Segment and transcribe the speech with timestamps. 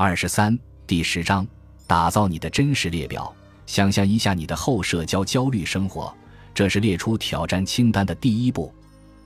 [0.00, 0.56] 二十三，
[0.86, 1.44] 第十章，
[1.84, 3.34] 打造你的真实列表。
[3.66, 6.14] 想象一下你的后社交焦虑生活，
[6.54, 8.72] 这是列出挑战清单的第一步。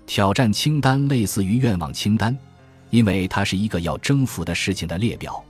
[0.06, 2.34] 挑战清单类似于愿望清单，
[2.88, 5.44] 因为它是一个要征服的事情的列表。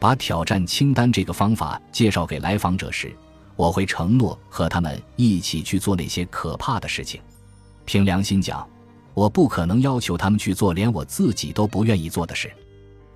[0.00, 3.14] 把挑战清单这个方法介绍给来访者时，
[3.54, 7.20] 我会承诺和他们一起去做那些可怕的事情。
[7.84, 8.68] 凭良心讲，
[9.14, 12.52] 我不可能要求他们去做连我自己都不愿意做的事。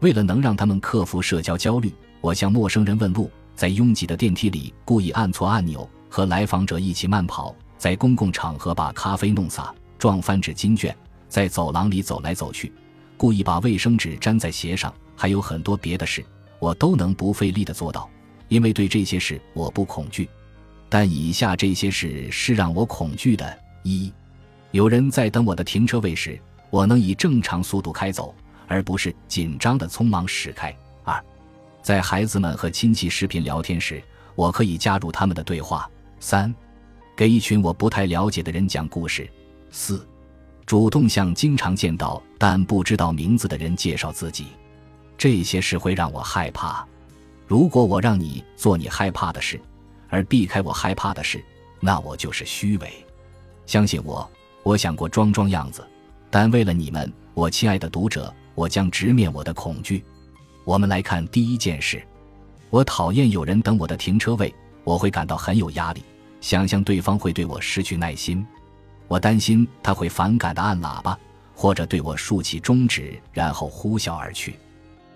[0.00, 10.96] 为了能让他们克服社交焦虑，我向陌生人问路，在拥挤的电梯里故意按错按钮，和来访者一起慢跑，在公共场合把咖啡弄洒，撞翻纸巾卷，
[11.28, 12.72] 在走廊里走来走去，
[13.18, 16.24] 故意把卫生纸粘在鞋上，还有很多别的事，
[16.58, 18.08] 我都能不费力地做到，
[18.48, 20.26] 因为对这些事我不恐惧。
[20.88, 24.10] 但以下这些事是让我恐惧的：一，
[24.70, 26.40] 有人在等我的停车位时，
[26.70, 28.34] 我能以正常速度开走。
[28.70, 30.72] 而不是紧张的匆忙驶开。
[31.02, 31.20] 二，
[31.82, 34.00] 在孩子们和亲戚视频聊天时，
[34.36, 35.90] 我可以加入他们的对话。
[36.20, 36.54] 三，
[37.16, 39.28] 给一群我不太了解的人讲故事。
[39.72, 40.06] 四，
[40.64, 44.46] 主动向经常见到但不知道名字的人介绍自己。
[45.18, 46.86] 这些事会让我害怕。
[47.48, 49.60] 如果我让你做你害怕的事，
[50.08, 51.44] 而避开我害怕的事，
[51.80, 53.04] 那我就是虚伪。
[53.66, 54.30] 相信我，
[54.62, 55.84] 我想过装装样子，
[56.30, 58.32] 但为了你们，我亲爱的读者。
[58.54, 60.04] 我将直面我的恐惧。
[60.64, 62.02] 我们来看第一件事。
[62.68, 66.04] 我讨厌有人等我的停车位，我会感到很有压力。
[66.40, 68.46] 想象对方会对我失去耐心，
[69.08, 71.18] 我担心他会反感的按喇叭，
[71.54, 74.54] 或者对我竖起中指，然后呼啸而去。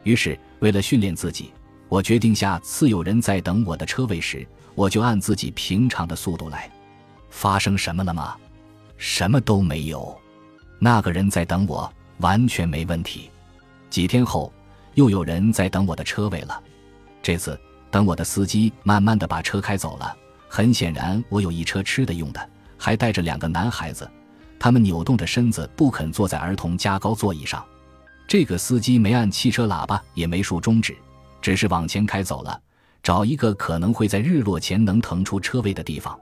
[0.03, 1.53] 于是，为了训练自己，
[1.89, 6.71] 我决定下次有人在等我的车位时，我就按自己平常的速度来。
[7.31, 8.37] 发生什么了吗？
[8.97, 10.15] 什么都没有。
[10.79, 13.31] 那个人在等我，完全没问题。
[13.91, 14.53] 几天后，
[14.95, 16.63] 又有人在等我的车位了。
[17.23, 17.59] 这次，
[17.91, 20.17] 等我的司机慢慢的把车开走了。
[20.49, 24.09] 很显然，我有一车吃的用的，还带着两个男孩子，
[24.59, 27.65] 他们扭动着身子，不肯坐在儿童加高座椅上。
[28.27, 30.97] 这个司机没按汽车喇叭，也没竖中指，
[31.43, 32.61] 只是往前开走了，
[33.03, 36.19] 找一个可能会在日落前能腾出车位的地方。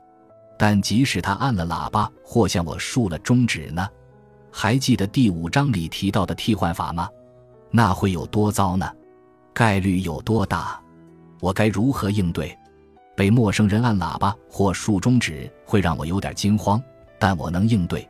[0.59, 3.88] 但即使他按了喇叭或向我竖了中指呢？
[4.53, 7.09] 还记得第五章里提到的替换法吗？
[7.71, 8.87] 那会有多糟呢？
[9.55, 10.79] 概率有多大？
[11.41, 12.57] 我该如何应对？
[13.17, 16.81] 被陌生人按喇叭或竖中指会让我有点惊慌，
[17.19, 18.07] 但我能应对。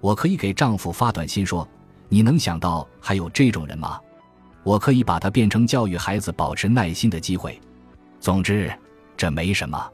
[0.00, 1.66] 我可以给丈夫发短信说
[2.08, 4.00] ：“你能想到还有这种人吗？”
[4.64, 7.60] 我可以把它变成教育孩子保持耐心的机会。
[8.20, 8.72] 总之，
[9.16, 9.90] 这没什么。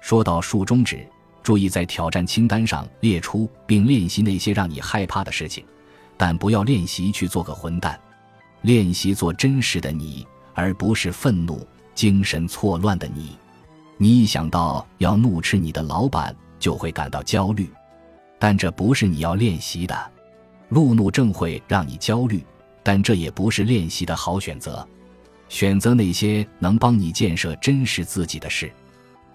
[0.00, 1.04] 说到竖中指，
[1.44, 5.62] 注意在挑战清单上列出并练习那些让你害怕的事情，
[6.16, 8.00] 但不要练习去做个混蛋。
[8.62, 13.36] 练习做真实的你，而不是愤怒、精神错乱的你。
[13.98, 17.70] 你一想到要怒斥你的老板，就会感到焦虑，
[18.38, 20.12] 但这不是你要练习的。
[20.70, 22.42] 路怒症会让你焦虑，
[22.82, 24.84] 但这也不是练习的好选择。
[25.50, 28.72] 选择那些能帮你建设真实自己的事。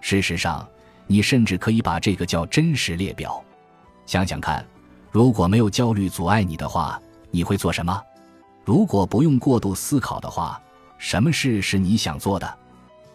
[0.00, 0.68] 事实上，
[1.10, 3.42] 你甚至可以把这个叫真实列表。
[4.06, 4.64] 想想看，
[5.10, 8.00] 如果没有焦虑阻碍你的话，你会做什么？
[8.64, 10.62] 如果不用过度思考的话，
[10.98, 12.58] 什么事是你想做的？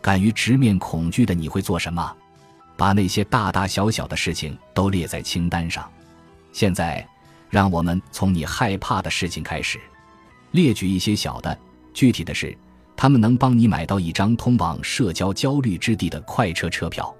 [0.01, 2.13] 敢于直面恐惧的你会做什么？
[2.75, 5.89] 把那些大大小小的事情都列在清单上。
[6.51, 7.07] 现在，
[7.49, 9.79] 让我们从你害怕的事情开始，
[10.51, 11.57] 列举一些小的、
[11.93, 12.57] 具体的事，
[12.97, 17.15] 他们能帮你买到一张通往社交焦虑之地的快车车票。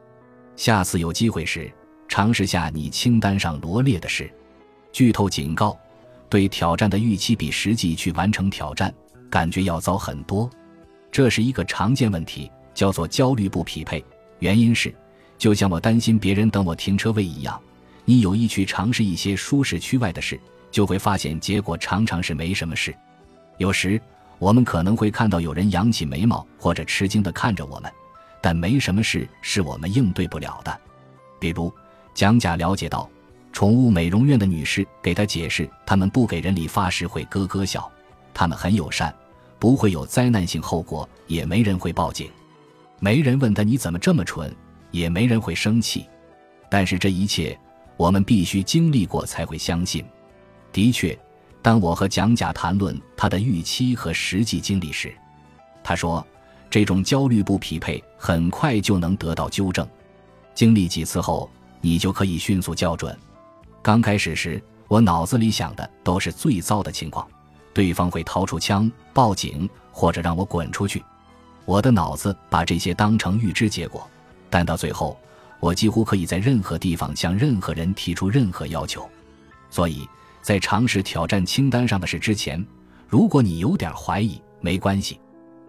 [0.56, 1.72] 下次有机会时，
[2.08, 4.32] 尝试下你清单上罗列的事。
[4.92, 5.78] 剧透警告。
[6.28, 8.94] 对挑战的预期比实际去完成挑战
[9.30, 10.50] 感觉要糟很多，
[11.12, 14.04] 这是一个常见问题，叫做焦虑不匹配。
[14.40, 14.94] 原因是，
[15.38, 17.62] 就像我担心别人等我停车位一样，
[18.06, 20.38] 你有意去尝试一些舒适区外的事，
[20.72, 22.94] 就会发现结果常常是没什么事。
[23.58, 24.02] 有时
[24.40, 27.92] 我们可能会看到有人扬起眉毛或者吃惊地看着我们，
[28.45, 30.80] 但没什么事是我们应对不了的。
[31.39, 31.74] 比如，
[32.13, 33.09] 蒋甲了解到。
[33.51, 37.92] 宠物美容院的女士给他解释，他们不给人理发时会咯咯笑，
[38.36, 39.12] 他们很友善，
[39.57, 42.30] 不会有灾难性后果，也没人会报警，
[43.00, 44.56] 没人问他你怎么这么蠢，
[44.91, 46.06] 也没人会生气。
[46.69, 47.57] 但是这一切
[47.98, 50.06] 我们必须经历过才会相信。
[50.71, 51.18] 的确，
[51.63, 55.12] 当我和蒋甲谈论他的预期和实际经历时，
[55.83, 56.24] 他说
[56.69, 59.88] 这种焦虑不匹配很快就能得到纠正，
[60.53, 61.50] 经历几次后，
[61.81, 63.17] 你就可以迅速校准。
[63.81, 67.27] 刚开始时，我脑子里想的都是最糟的情况，
[67.73, 71.03] 对方会掏出枪报警，或者让我滚出去。
[71.65, 74.07] 我的脑子把这些当成预知结果，
[74.50, 75.17] 但到最后，
[75.59, 79.07] 我几乎可以在任何地方向任何人提出任何要求。
[79.69, 80.07] 所以
[80.41, 82.63] 在尝试挑战清单上的事之前，
[83.07, 85.19] 如果你有点怀疑，没关系。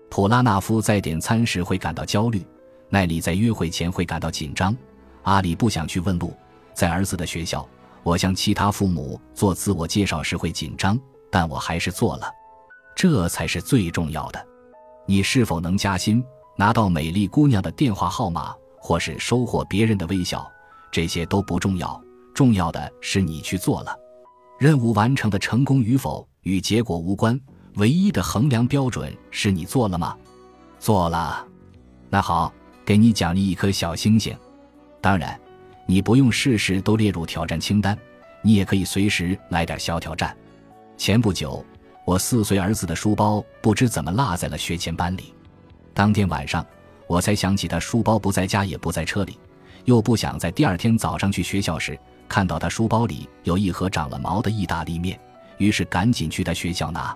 [0.09, 2.47] 普拉纳夫在点餐时会感到焦虑，
[2.89, 4.75] 奈里在约会前会感到紧张，
[5.23, 6.35] 阿里不想去问路。
[6.73, 7.67] 在儿子的学校，
[8.03, 10.99] 我向其他父母做自我介绍时会紧张，
[11.31, 12.31] 但我还是做了。
[12.95, 14.47] 这才是最重要的。
[15.07, 16.25] 你是否能加薪、
[16.57, 20.51] 拿到美丽姑娘的电话号码，或是收获别人的微笑，
[20.91, 22.01] 这些都不重要。
[22.35, 23.97] 重要的是你去做了。
[24.59, 27.39] 任务完成的成功与否与结果无关。
[27.77, 30.17] 唯一的衡量标准是你做了吗？
[30.79, 31.47] 做了，
[32.09, 32.53] 那好，
[32.85, 34.35] 给你奖励一颗小星星。
[35.01, 35.39] 当然，
[35.85, 37.97] 你不用事事都列入挑战清单，
[38.41, 40.35] 你也可以随时来点小挑战。
[40.97, 41.63] 前不久，
[42.07, 45.35] 我四岁儿子的书包不知怎么落在了学前班里。
[45.93, 46.65] 当天晚上，
[47.07, 49.39] 我才想起他书包不在家，也不在车里，
[49.85, 55.21] 又不想在第二天早上去学校时看到他书包里有一盒长了毛的意大利面，
[55.59, 57.15] 于是赶紧去他学校拿。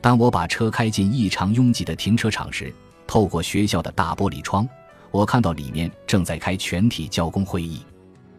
[0.00, 2.72] 当我把车开进异常拥挤的停车场时，
[3.06, 4.66] 透过学校的大玻璃窗，
[5.10, 7.84] 我看到里面正在开全体教工会议。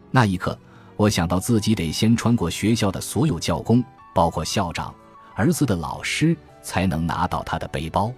[0.09, 0.57] 那一刻，
[0.95, 4.93] 我想到自己得先穿过学校的所有教工，包括校长、
[5.35, 8.11] 儿子的老师，才能拿到他的背包。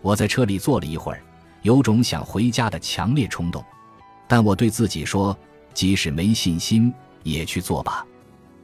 [0.00, 1.20] 我在车里坐了一会儿，
[1.62, 3.64] 有种想回家的强烈冲动，
[4.28, 5.36] 但我对自己说，
[5.74, 6.94] 即使没信心，
[7.24, 8.06] 也去做吧。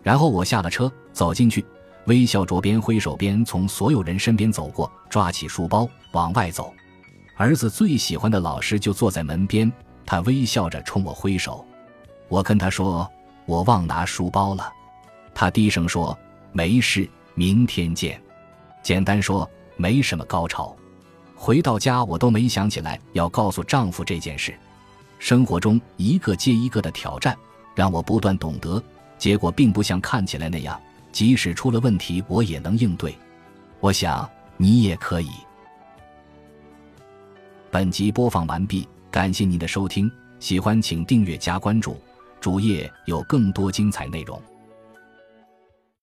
[0.02, 1.64] 然后我下了车，走进去。
[2.06, 6.72] 微笑着边挥手边从所有人身边走过，抓起书包往外走。
[7.36, 9.70] 儿子最喜欢的老师就坐在门边，
[10.04, 11.64] 他微笑着冲我挥手。
[12.28, 13.08] 我跟他说
[13.46, 14.72] ：“我忘拿书包了。”
[15.34, 16.16] 他低声说
[16.52, 18.20] ：“没事，明天见。”
[18.82, 20.76] 简单说，没什么高潮。
[21.34, 24.54] 回到家，我都没想起来要告诉丈夫这件事。
[25.18, 27.36] 生活中一个接一个的挑战，
[27.74, 28.82] 让我不断懂得，
[29.18, 30.80] 结果并不像看起来那样。
[31.12, 33.14] 即使出了问题，我也能应对。
[33.80, 35.30] 我想你也可以。
[37.70, 40.10] 本集播放完毕，感谢您的收听，
[40.40, 41.96] 喜欢请订阅加关注，
[42.40, 44.40] 主页有更多精彩内容。